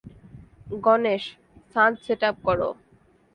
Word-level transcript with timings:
গণেশ, 0.83 1.23
ছাদ 1.71 1.91
set 2.03 2.21
up 2.29 2.35
করো। 2.45 2.69